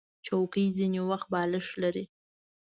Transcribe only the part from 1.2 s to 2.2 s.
بالښت لري.